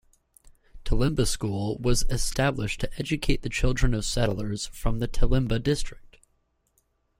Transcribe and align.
Tallimba 0.83 1.27
School 1.27 1.77
was 1.77 2.05
established 2.09 2.79
to 2.81 2.89
educate 2.97 3.43
the 3.43 3.49
children 3.49 3.93
of 3.93 4.03
settlers 4.03 4.65
from 4.65 4.97
the 4.97 5.07
Tallimba 5.07 5.61
District. 5.61 6.17